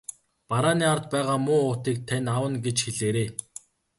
[0.49, 3.29] Барааны ард байгаа муу уутыг тань авна гэж хэлээрэй.